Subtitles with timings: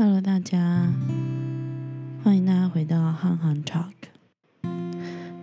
[0.00, 0.94] Hello，大家，
[2.22, 3.90] 欢迎大家回到汉汉 Talk。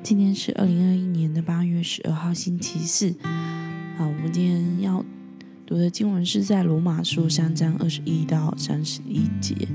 [0.01, 3.13] 今天是二零二一年的八月十二号，星期四。
[3.97, 5.03] 好，我们今天要
[5.65, 9.67] 读的经文是在罗马书三章二十一到三十一节。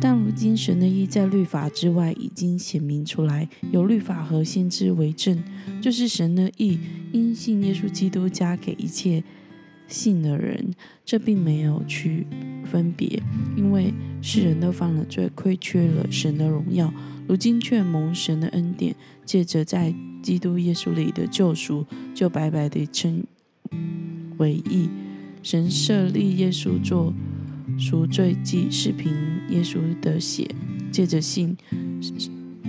[0.00, 5.40] 但如今神的意在律法之外已经显明出来，有律法和先知为证，
[5.80, 6.80] 就是神的意
[7.12, 9.22] 因信耶稣基督加给一切。
[9.86, 10.72] 信的人，
[11.04, 12.26] 这并没有去
[12.64, 13.22] 分别，
[13.56, 13.92] 因为
[14.22, 16.92] 世人都犯了罪，亏缺了神的荣耀。
[17.26, 18.94] 如今却蒙神的恩典，
[19.24, 23.24] 借着在基督耶稣里的救赎，就白白的称
[24.38, 24.88] 为义。
[25.42, 27.12] 神设立耶稣做
[27.78, 29.12] 赎罪祭，是凭
[29.50, 30.48] 耶稣的血，
[30.90, 31.56] 借着信，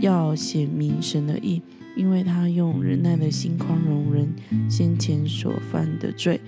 [0.02, 1.62] 要显明神的义，
[1.96, 4.34] 因为他用忍耐的心宽容人
[4.70, 6.40] 先前所犯的罪。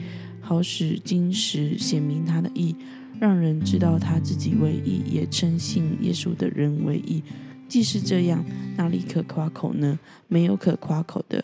[0.48, 2.74] 好使今时显明他的义，
[3.20, 7.22] 让人知道他自己为义，也称信耶稣的人为义。
[7.68, 8.46] 既是这样，
[8.78, 10.00] 哪里可夸口呢？
[10.30, 11.44] 没有可夸口的，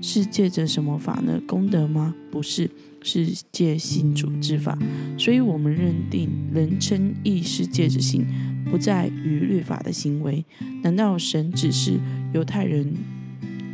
[0.00, 1.38] 是借着什么法呢？
[1.46, 2.14] 功德吗？
[2.30, 2.70] 不是，
[3.02, 4.78] 是借信主之法。
[5.18, 8.24] 所以我们认定人称义是借着信，
[8.70, 10.42] 不在于律法的行为。
[10.82, 12.00] 难道神只是
[12.32, 12.94] 犹太人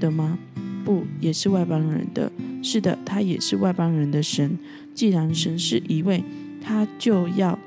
[0.00, 0.36] 的吗？
[0.84, 2.32] 不，也是外邦人的。
[2.62, 4.58] 是的，他也是外邦人的神。
[4.94, 6.22] 既然神是一位，
[6.60, 7.58] 他就要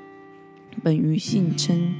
[0.82, 1.92] 本于信称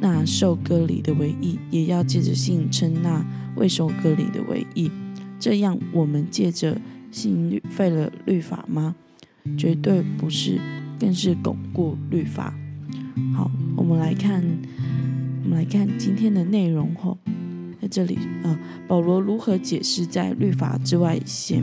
[0.00, 3.24] 那受割礼的为义，也要借着信称那
[3.56, 4.90] 未受割礼的为义。
[5.38, 8.96] 这样，我们借着信废了律法吗？
[9.56, 10.58] 绝对不是，
[10.98, 12.54] 更是巩固律法。
[13.36, 14.42] 好，我们来看，
[15.44, 17.18] 我们来看今天的内容后。
[17.94, 21.62] 这里，呃，保罗如何解释在律法之外显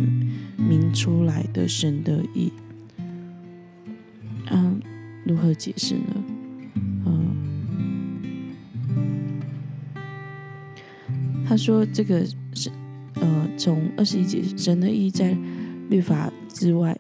[0.56, 2.54] 明出来的神的意？
[4.50, 4.80] 嗯，
[5.26, 6.24] 如何解释呢？
[7.06, 7.36] 嗯，
[11.46, 12.72] 他说这个是，
[13.16, 15.38] 呃，从二十一节，神的意在
[15.90, 16.98] 律法之外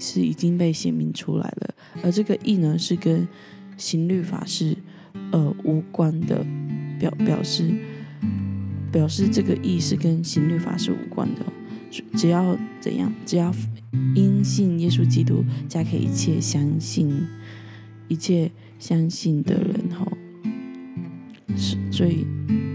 [0.00, 3.28] 是已经被显明出来了，而这个意呢，是跟
[3.76, 4.76] 行律法是
[5.30, 6.44] 呃无关的，
[6.98, 7.72] 表表示。
[8.94, 11.44] 表示这个意是跟行律法是无关的，
[12.16, 13.52] 只要怎样，只要
[14.14, 17.26] 因信耶稣基督，加给一切相信、
[18.06, 20.06] 一切相信的人吼。
[21.56, 22.24] 是，所以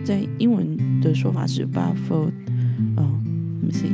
[0.03, 2.29] 在英文的说法是 “but for”，
[2.97, 3.21] 哦
[3.61, 3.93] ，let me see，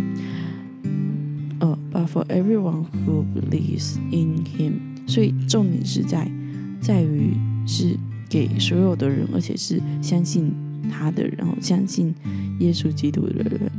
[1.60, 4.74] 哦，“but for everyone who believes in Him”。
[5.08, 6.28] 所以重点是在
[6.82, 7.36] 在于
[7.68, 7.96] 是
[8.28, 10.52] 给所有的人，而且是相信。
[10.90, 12.14] 他的，然后相信
[12.60, 13.72] 耶稣基督的人，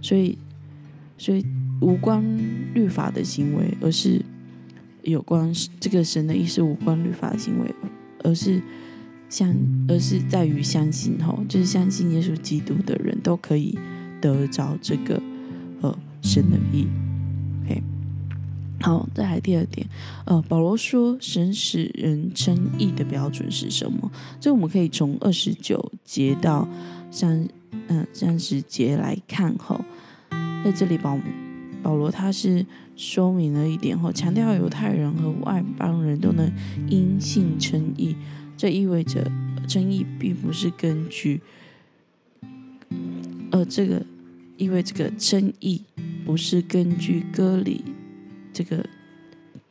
[0.00, 0.36] 所以，
[1.18, 1.44] 所以
[1.80, 2.22] 无关
[2.74, 4.22] 律法的行为，而是
[5.02, 7.74] 有关这个神的意思，无关律法的行为，
[8.24, 8.62] 而是
[9.28, 9.54] 相，
[9.88, 13.78] 而是在于相信吼，就是相信耶稣基督的人都可以
[14.20, 15.22] 得着这个
[15.80, 16.86] 呃神的意。
[17.64, 17.82] OK。
[18.82, 19.86] 好，再来第二点，
[20.24, 24.10] 呃，保罗说神使人称义的标准是什么？
[24.40, 26.66] 这我们可以从二十九节到
[27.10, 27.46] 三
[27.88, 29.54] 嗯三十节来看。
[29.58, 29.78] 后，
[30.64, 31.18] 在这里保
[31.82, 32.64] 保罗他是
[32.96, 36.50] 说明了一点后，强调犹太人和外邦人都能
[36.88, 38.16] 因信称义。
[38.56, 39.30] 这意味着
[39.68, 41.42] 称义并不是根据，
[43.50, 44.02] 呃，这个
[44.56, 45.82] 意味这个称义
[46.24, 47.84] 不是根据割礼。
[48.62, 48.86] 这个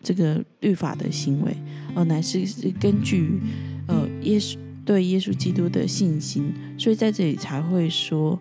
[0.02, 1.56] 这个律法的行为，
[1.94, 3.40] 呃，乃是是根据
[3.88, 8.40] 呃耶稣对耶稣基督的信心，所以在这里才会说，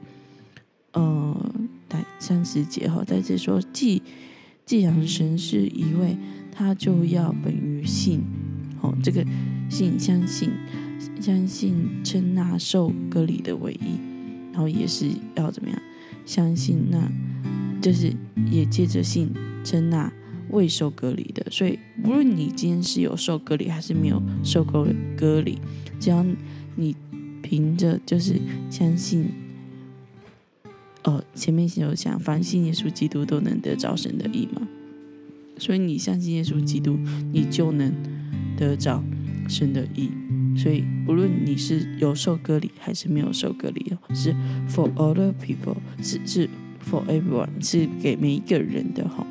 [0.92, 1.54] 呃，
[1.87, 4.03] 在三十节哈，在这说，既
[4.64, 6.16] 既然神是一位，
[6.50, 8.22] 他就要本于信，
[8.81, 9.22] 哦，这个
[9.69, 10.50] 信相信
[11.20, 13.98] 相信称那受割礼的为义，
[14.53, 15.78] 然后也是要怎么样，
[16.25, 17.12] 相信那
[17.82, 18.10] 就是
[18.50, 19.31] 也借着信
[19.62, 20.10] 称那。
[20.50, 24.87] 未受隔离的，所以无论你今天是有受隔离还是没有受隔
[25.17, 25.58] 隔离，
[26.00, 26.25] 只要
[26.76, 26.94] 你
[27.43, 28.34] 凭着就是
[28.70, 29.26] 相信，
[31.02, 34.67] 呃，前面有讲，凡信耶稣基督都能得着神的意嘛，
[35.58, 36.99] 所以你相信耶稣基督，
[37.32, 37.93] 你就能
[38.56, 39.02] 得着
[39.49, 40.11] 神的意。
[40.56, 44.34] 所以无论你是有受隔离还是没有受隔离哦，是
[44.69, 46.49] for all the people，是是
[46.84, 49.25] for everyone，是给每一个人的哈。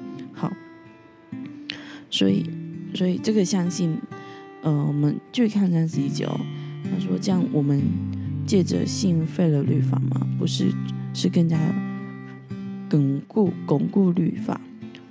[2.10, 2.46] 所以，
[2.94, 3.98] 所以这个相信，
[4.62, 6.40] 呃，我们就看三十一节哦。
[6.84, 7.82] 他说：“这样，我们
[8.46, 10.26] 借着信废了律法吗？
[10.40, 10.72] 不是，
[11.14, 11.58] 是更加
[12.90, 14.60] 巩固巩固律法。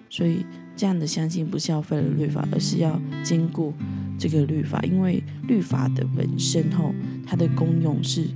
[0.08, 3.75] 所以，这样的相信不是要废了律法，而是要兼顾
[4.19, 6.94] 这个律法，因为律法的本身后，
[7.26, 8.26] 它的功用是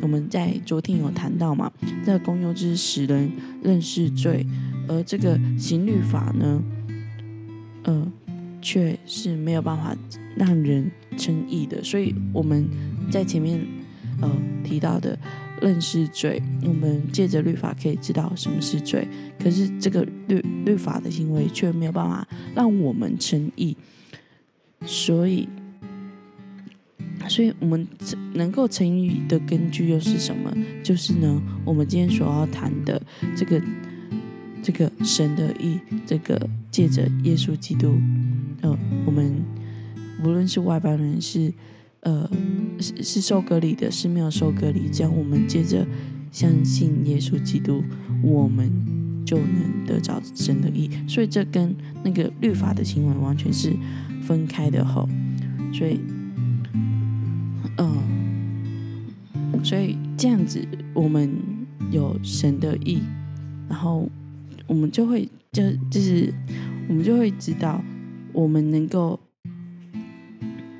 [0.00, 1.70] 我们在昨天有谈到嘛，
[2.04, 3.30] 这个功用就是使人
[3.62, 4.46] 认识罪，
[4.86, 6.62] 而这个行律法呢，
[7.88, 8.12] 呃，
[8.60, 9.96] 却是没有办法
[10.36, 12.68] 让人称义的，所以我们
[13.10, 13.58] 在前面
[14.20, 14.30] 呃
[14.62, 15.18] 提到的。
[15.60, 19.08] 认识罪，我们借着律法可以知道什么是罪。
[19.42, 22.24] 可是这个律律法的行为却没有办法
[22.54, 23.76] 让我们称义，
[24.86, 25.48] 所以，
[27.28, 27.84] 所以我们
[28.34, 30.56] 能够成义的根据又是什么？
[30.84, 33.02] 就是呢，我们今天所要谈的
[33.36, 33.60] 这个
[34.62, 36.38] 这个神的意，这个
[36.70, 37.98] 借着耶稣基督，
[38.62, 39.42] 呃，我们
[40.24, 41.52] 无论是外邦人是。
[42.02, 42.30] 呃，
[42.78, 44.88] 是是受隔离的，是没有受隔离。
[44.88, 45.84] 这样，我们借着
[46.30, 47.82] 相信耶稣基督，
[48.22, 48.70] 我们
[49.26, 50.88] 就能得着神的意。
[51.08, 51.74] 所以，这跟
[52.04, 53.72] 那个律法的行为完全是
[54.22, 55.08] 分开的吼。
[55.72, 55.98] 所以，
[57.78, 61.36] 嗯，所以这样子，我们
[61.90, 63.00] 有神的意，
[63.68, 64.08] 然后
[64.68, 66.32] 我们就会就就是
[66.88, 67.82] 我们就会知道，
[68.32, 69.18] 我们能够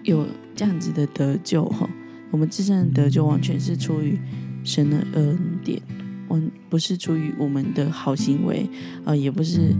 [0.04, 0.26] 有。
[0.58, 1.88] 这样子的得救哈，
[2.32, 4.18] 我们自身的得救完全是出于
[4.64, 5.80] 神的恩典，
[6.26, 8.68] 完不是出于我们的好行为
[9.04, 9.72] 啊，也不是，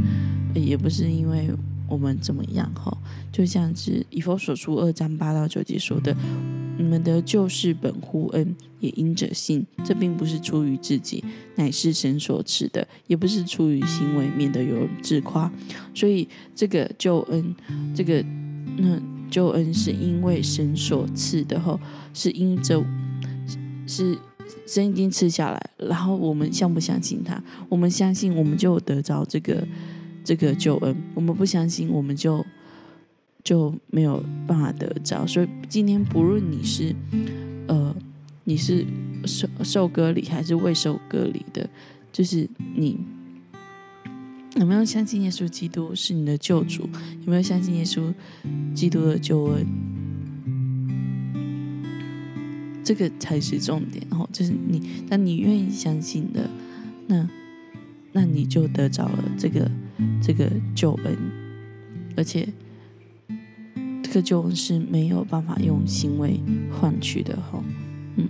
[0.55, 1.51] 也不是因为
[1.89, 2.97] 我们怎么样哈，
[3.33, 6.58] 就像是以佛所书二章八到九节说的，你
[6.89, 11.23] 我们的救是本乎恩，也因着信，这并不是出于自己，
[11.57, 15.53] 乃是神所赐的，也不是出于行为，免得有人自夸。
[15.95, 17.55] 所以这个救恩，
[17.95, 18.25] 这个
[18.79, 18.99] 那。
[19.31, 21.79] 救恩是因为神所赐的，后
[22.15, 22.83] 是因着
[23.87, 24.17] 是
[24.67, 27.45] 神已经赐下来，然后我们相不相信他？
[27.69, 29.69] 我们相信，我们就得着这个
[30.25, 32.43] 这个救恩；我们不相信，我们就
[33.43, 35.27] 就没有办法得着。
[35.27, 36.95] 所以今天不论你是
[37.67, 37.95] 呃
[38.45, 38.85] 你是
[39.25, 41.69] 受受隔离还是未受隔离的，
[42.13, 42.99] 就是你。
[44.57, 46.83] 有没有相信耶稣基督是你的救主？
[47.21, 48.13] 有没有相信耶稣
[48.75, 49.65] 基督的救恩？
[52.83, 54.05] 这个才是重点。
[54.11, 56.51] 哦，就是你，那你愿意相信的，
[57.07, 57.29] 那
[58.11, 59.71] 那你就得着了这个
[60.21, 61.17] 这个救恩，
[62.17, 62.49] 而且
[64.09, 66.41] 这个救恩是没有办法用行为
[66.73, 67.37] 换取的。
[67.37, 67.63] 哈，
[68.17, 68.27] 嗯，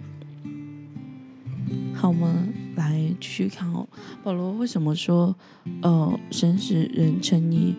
[1.95, 2.53] 好我们？
[2.75, 3.89] 来继续看哦，
[4.23, 5.35] 保罗为什么说，
[5.83, 7.75] 呃，神使人称义，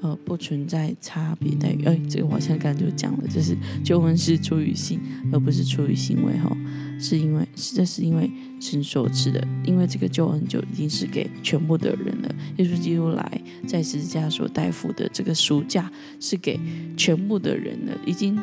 [0.00, 1.84] 呃，不存在差别待遇？
[1.84, 3.54] 哎，这个我现在刚才就讲了，就是
[3.84, 4.98] 救恩是出于信，
[5.30, 6.56] 而不是出于行为哈，
[7.00, 8.30] 是因为是这是因为
[8.60, 12.34] 神所赐的，因为这个救恩就已经是给全部的人了。
[12.58, 16.60] 耶稣基督来在十字架所代付的这个赎价是给
[16.96, 18.38] 全部的人了，已经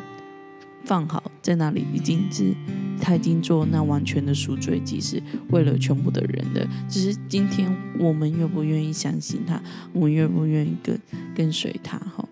[0.84, 2.52] 放好在那里，已经是。
[3.00, 6.66] 他已经做那完全的赎罪祭，是为了全部的人的。
[6.88, 9.62] 只是今天我们愿不愿意相信他，
[9.92, 11.00] 我们愿不愿意跟
[11.32, 11.96] 跟随他？
[11.96, 12.28] 哈，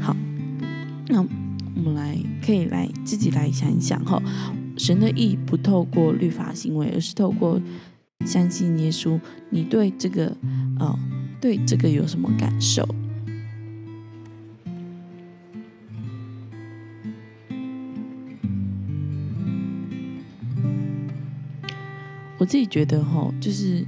[0.00, 0.16] 好，
[1.06, 4.20] 那我们来可以来自己来想一想哈。
[4.76, 7.60] 神的意不透过律法行为，而是透过
[8.26, 9.20] 相信耶稣。
[9.50, 10.36] 你对这个
[10.78, 10.98] 哦，
[11.40, 12.86] 对这个有什么感受？
[22.36, 23.86] 我自己觉得哈，就是，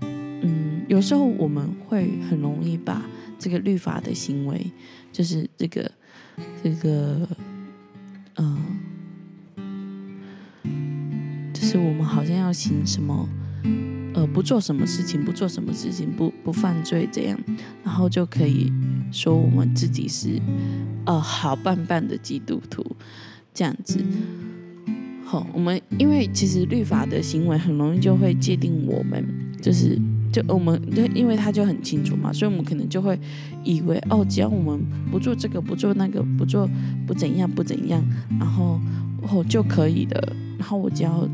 [0.00, 3.04] 嗯，有时候我们会很容易把
[3.38, 4.72] 这个律法的行为，
[5.12, 5.88] 就是这个
[6.64, 7.28] 这个，
[8.36, 8.71] 嗯，
[11.72, 13.26] 是我们好像要行什么，
[14.12, 17.38] 呃，不做什么事情，不做什么事情，不不犯罪这样，
[17.82, 18.70] 然后就可以
[19.10, 20.38] 说我们自己是
[21.06, 22.84] 呃好棒棒的基督徒
[23.54, 24.04] 这样子。
[25.24, 29.24] 好我们因为其实律法的行为很容易就会界定我们，
[29.62, 29.98] 就是
[30.30, 33.18] 就我们就因为他就很清楚嘛，所以我们可能就会
[33.64, 34.78] 以为哦，只要我们
[35.10, 36.68] 不做这个，不做那个，不做
[37.06, 38.04] 不怎样不怎样，
[38.38, 38.78] 然后
[39.22, 40.36] 哦就可以了。
[40.58, 41.26] 然后我只要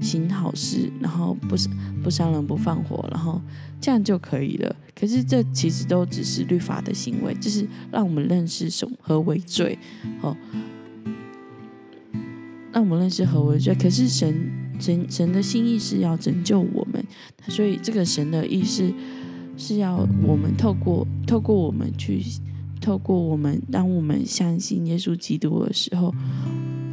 [0.00, 1.68] 行好事，然后不是
[2.02, 3.40] 不伤人不放火，然后
[3.80, 4.76] 这样就可以了。
[4.94, 9.78] 可是这其实都只是律法的行为，就是让我们认识什何为罪
[10.22, 10.36] 哦。
[12.72, 17.04] 让我们认识何为罪，可是神神神的心意是要拯救我们，
[17.48, 18.92] 所以这个神的意思
[19.56, 22.22] 是要我们透过透过我们去
[22.80, 26.14] 透过我们，当我们相信耶稣基督的时候，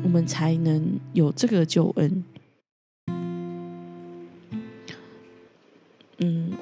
[0.04, 2.24] 我们才能有这个救恩。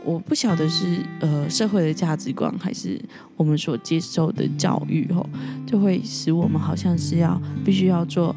[0.05, 2.99] 我不晓得是呃社会的价值观，还是
[3.37, 5.25] 我们所接受的教育哦，
[5.65, 8.35] 就会使我们好像是要必须要做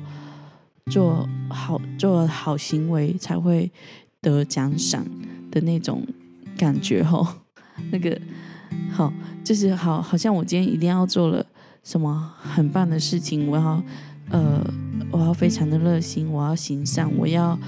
[0.93, 3.71] 做好做好行为才会
[4.21, 5.05] 得奖赏
[5.51, 6.07] 的那种
[6.57, 7.27] 感觉哦。
[7.91, 8.17] 那个
[8.93, 11.45] 好，就是好，好像我今天一定要做了
[11.83, 13.83] 什么很棒的事情，我要
[14.31, 14.65] 呃，
[15.11, 17.59] 我要非常的热心，我要行善，我要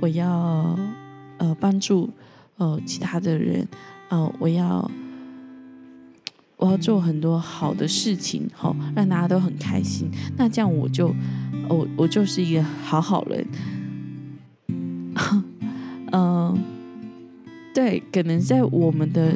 [0.00, 0.76] 我要
[1.38, 2.10] 呃帮助。
[2.56, 3.66] 呃，其他的人，
[4.08, 4.90] 呃，我要
[6.56, 10.08] 我要做很多好的事情，好让大家都很开心。
[10.36, 11.14] 那这样我就，
[11.68, 13.46] 我我就是一个好好人。
[16.12, 16.56] 嗯，
[17.74, 19.34] 对，可能在我们的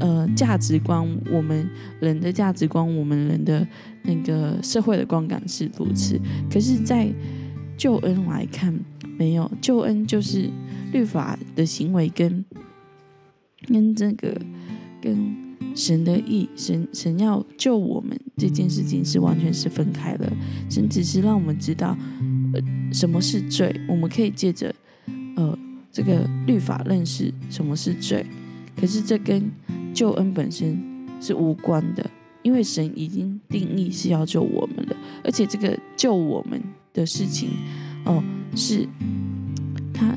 [0.00, 1.68] 呃价值观，我们
[2.00, 3.66] 人的价值观，我们人的
[4.02, 6.18] 那个社会的观感是如此。
[6.50, 7.12] 可是，在
[7.76, 8.78] 救恩来看，
[9.18, 10.50] 没有救恩就是
[10.92, 12.44] 律法的行为跟。
[13.66, 14.38] 跟这个
[15.00, 15.34] 跟
[15.74, 20.30] 神的意，神神要救我们这件事情是完全是分开的。
[20.68, 21.96] 神只是让我们知道，
[22.52, 22.60] 呃，
[22.92, 24.74] 什么是罪，我们可以借着
[25.36, 25.58] 呃
[25.90, 28.26] 这个律法认识什么是罪。
[28.76, 29.50] 可是这跟
[29.94, 30.78] 救恩本身
[31.18, 32.10] 是无关的，
[32.42, 36.62] 因为神已经定义是要救我们的，而且这个救我们
[36.94, 37.50] 的事情，
[38.06, 38.24] 哦，
[38.56, 38.88] 是
[39.92, 40.16] 他。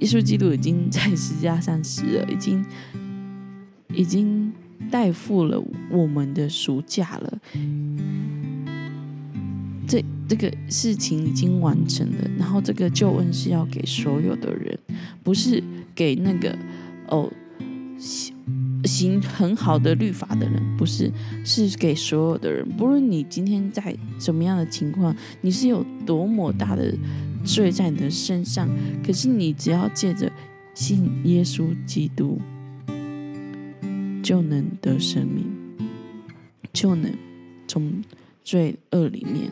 [0.00, 2.64] 耶稣基督已经在十字架上死了，已经
[3.94, 4.52] 已经
[4.90, 7.38] 代付了我们的赎价了。
[9.88, 14.78] 这这个事情已经完成了，然后这个救恩是要给所有的人，
[15.22, 15.62] 不是
[15.94, 16.56] 给那个
[17.08, 17.32] 哦
[18.86, 21.12] 行很好的律法的人，不是，
[21.44, 22.66] 是给所有的人。
[22.78, 26.94] 不论你今天在什么样的情况，你是有多么大的。
[27.44, 28.68] 罪在你的身上，
[29.06, 30.28] 可是你只要借着
[30.74, 32.40] 信耶稣基督，
[34.20, 35.46] 就能得生命，
[36.72, 37.14] 就能
[37.68, 38.02] 从
[38.42, 39.48] 罪恶里面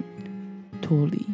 [0.82, 1.24] 脱离。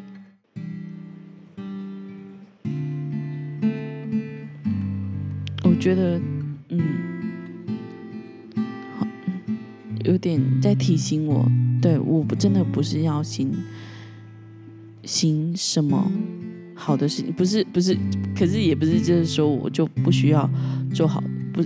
[5.65, 6.21] 我觉得，
[6.69, 7.00] 嗯，
[10.11, 11.49] 有点在提醒我，
[11.81, 13.49] 对，我不真的不是要行
[15.05, 16.11] 行什么。
[16.75, 17.97] 好的事情不是不是，
[18.35, 20.51] 可是也不是就是说我就不需要
[20.93, 21.63] 做好，不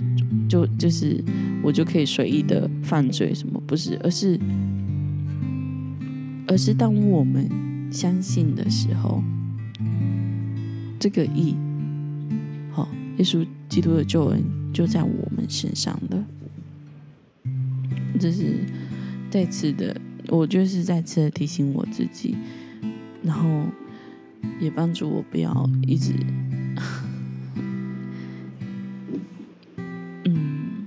[0.47, 1.23] 就就是
[1.63, 3.59] 我就可以随意的犯罪什么？
[3.65, 4.39] 不是，而是
[6.47, 7.49] 而是当我们
[7.89, 9.23] 相信的时候，
[10.99, 11.55] 这个义，
[12.71, 12.87] 好，
[13.17, 16.21] 耶稣基督的救恩就在我们身上的，
[18.19, 18.59] 这是
[19.29, 19.95] 再次的，
[20.29, 22.35] 我就是再次的提醒我自己，
[23.23, 23.65] 然后。
[24.59, 26.13] 也帮助我不要一直，
[30.23, 30.85] 嗯，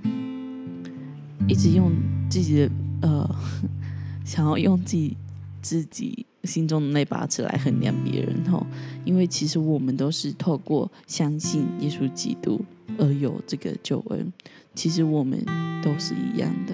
[1.45, 1.91] 一直用
[2.29, 2.71] 自己的
[3.01, 3.35] 呃，
[4.23, 5.17] 想要用自己
[5.61, 8.65] 自己心中的那把尺来衡量别人吼，
[9.03, 12.63] 因为其实我们都是透过相信耶稣基督
[12.97, 14.31] 而有这个救恩，
[14.73, 15.37] 其实我们
[15.83, 16.73] 都是一样的，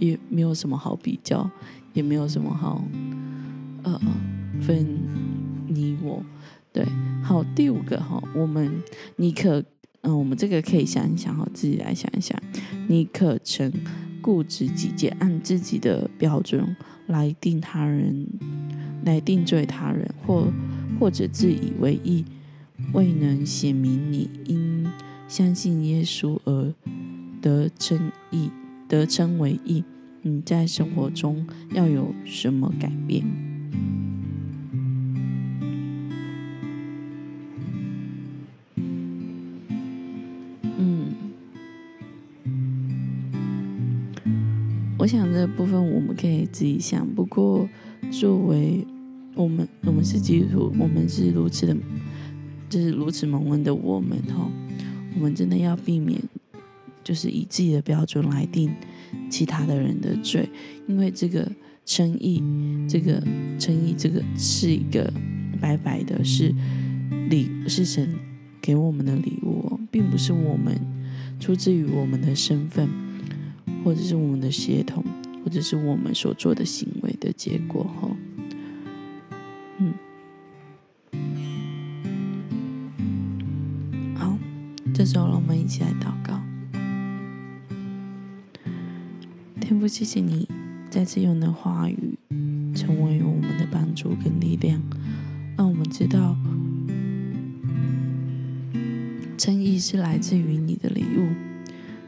[0.00, 1.48] 也没有什么好比较，
[1.92, 2.84] 也没有什么好
[3.84, 4.00] 呃
[4.60, 4.84] 分。
[5.72, 6.20] 你我，
[6.72, 6.84] 对，
[7.22, 8.82] 好，第五个哈，我们
[9.14, 9.62] 你可，
[10.00, 12.36] 嗯，我们这个可以想一想哈，自己来想一想，
[12.88, 13.72] 你可曾
[14.20, 16.74] 固执己见，按自己的标准
[17.06, 18.26] 来定他人，
[19.04, 20.48] 来定罪他人，或
[20.98, 22.24] 或者自以为意，
[22.94, 24.84] 未能显明你因
[25.28, 26.74] 相信耶稣而
[27.40, 28.50] 得称义，
[28.90, 29.84] 得称为义，
[30.22, 33.24] 你在生活中要有什么改变？
[40.76, 41.14] 嗯
[44.98, 47.06] 我想这部分我们可以自己想。
[47.14, 47.68] 不过，
[48.10, 48.84] 作为
[49.36, 51.76] 我们，我们是基督徒，我们是如此的，
[52.68, 54.50] 就是如此蒙恩的我们哈，
[55.14, 56.20] 我们真的要避免，
[57.10, 58.72] 就是以自己的标准来定
[59.28, 60.48] 其他的人的罪，
[60.86, 61.50] 因为这个
[61.84, 62.40] 称义，
[62.88, 63.20] 这个
[63.58, 65.12] 称义，这个是一个
[65.60, 66.54] 白白的，是
[67.28, 68.14] 礼，是神
[68.62, 70.80] 给我们的礼物，并不是我们
[71.40, 72.88] 出自于我们的身份。
[73.82, 75.02] 或者是我们的协同，
[75.42, 78.14] 或者是我们所做的行为的结果，哈，
[79.78, 79.94] 嗯，
[84.14, 84.36] 好，
[84.92, 86.49] 这时候让我们一起来祷告。
[89.70, 90.48] 天父，谢谢你
[90.90, 92.18] 再次用的话语
[92.74, 94.82] 成为我们的帮助跟力量，
[95.56, 96.36] 让我们知道，
[99.38, 101.28] 诚意是来自于你的礼物。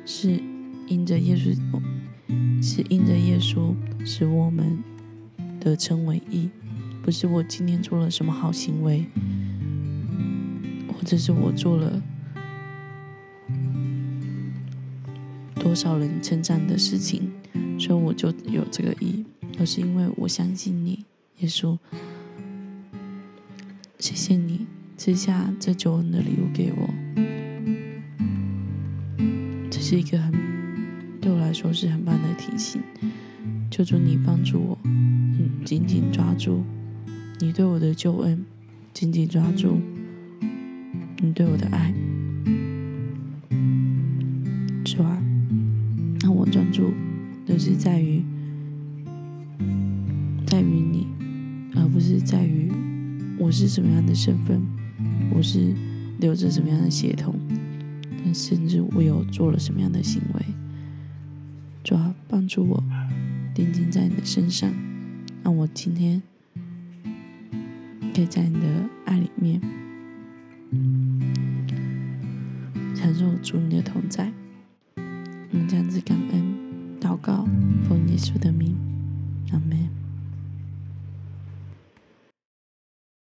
[0.05, 0.43] 是
[0.89, 1.81] 因着耶稣，
[2.61, 3.73] 是因着耶稣
[4.05, 4.83] 使我们
[5.61, 6.51] 得称为义，
[7.01, 9.07] 不是我今天做了什么好行为，
[10.89, 12.03] 或者是我做了
[15.55, 17.31] 多少人称赞的事情，
[17.83, 19.25] 所以我就有这个义，
[19.59, 21.05] 而是因为我相信你，
[21.41, 21.77] 耶稣，
[23.99, 26.89] 谢谢你赐下这救恩的礼物给我。
[29.69, 30.33] 这是一个很
[31.21, 32.81] 对我来说是很棒的提醒，
[33.69, 34.79] 求主你帮助我，
[35.65, 36.63] 紧紧抓住
[37.41, 38.47] 你对我的救恩，
[38.95, 39.81] 紧紧抓住
[41.19, 41.93] 你对我的爱，
[47.63, 48.21] 是在于
[50.45, 51.07] 在于你，
[51.77, 52.69] 而不是在于
[53.39, 54.61] 我是什么样的身份，
[55.33, 55.73] 我是
[56.19, 57.37] 留着什么样的血统。
[58.35, 60.45] 甚至我有做了什么样的行为，
[61.85, 62.83] 主要帮助我
[63.55, 64.73] 定睛在你的身上，
[65.45, 66.21] 让我今天
[68.13, 68.67] 可以在你的
[69.05, 69.61] 爱里面
[72.97, 74.33] 承受主你的同在。
[74.97, 76.62] 我们这样子感恩
[77.03, 77.45] 祷告，
[77.89, 78.77] 奉耶稣的名，
[79.51, 80.02] 阿门。